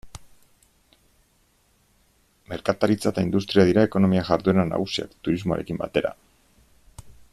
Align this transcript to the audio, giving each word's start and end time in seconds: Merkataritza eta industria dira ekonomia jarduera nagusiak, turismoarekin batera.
Merkataritza 2.53 3.11
eta 3.11 3.25
industria 3.27 3.67
dira 3.69 3.85
ekonomia 3.89 4.25
jarduera 4.31 4.67
nagusiak, 4.71 5.15
turismoarekin 5.29 5.83
batera. 5.83 6.15